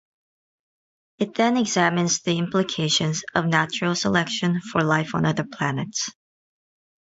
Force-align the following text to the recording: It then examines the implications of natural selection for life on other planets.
It 1.19 1.35
then 1.35 1.57
examines 1.57 2.21
the 2.23 2.39
implications 2.39 3.23
of 3.35 3.45
natural 3.45 3.93
selection 3.93 4.59
for 4.59 4.81
life 4.81 5.13
on 5.13 5.25
other 5.25 5.43
planets. 5.43 6.09